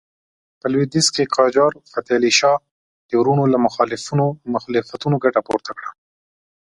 [0.59, 2.57] په لوېدیځ کې قاجار فتح علي شاه
[3.07, 3.57] د وروڼو له
[4.67, 5.89] مخالفتونو ګټه پورته کړه.